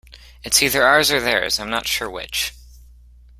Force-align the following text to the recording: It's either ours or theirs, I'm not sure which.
It's 0.43 0.63
either 0.63 0.81
ours 0.83 1.11
or 1.11 1.21
theirs, 1.21 1.59
I'm 1.59 1.69
not 1.69 1.87
sure 1.87 2.09
which. 2.09 2.53